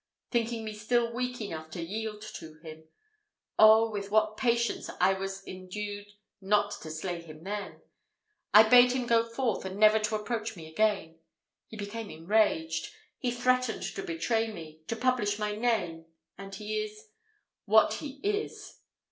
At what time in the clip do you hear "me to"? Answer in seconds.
14.51-14.95